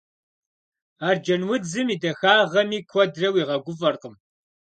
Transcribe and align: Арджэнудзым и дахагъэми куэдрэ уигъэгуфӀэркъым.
Арджэнудзым 1.07 1.87
и 1.93 1.97
дахагъэми 2.01 2.79
куэдрэ 2.91 3.27
уигъэгуфӀэркъым. 3.33 4.15